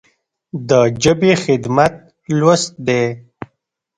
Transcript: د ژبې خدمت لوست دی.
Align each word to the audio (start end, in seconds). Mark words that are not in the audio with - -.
د 0.69 0.71
ژبې 1.03 1.31
خدمت 1.43 1.93
لوست 2.39 2.71
دی. 2.87 3.03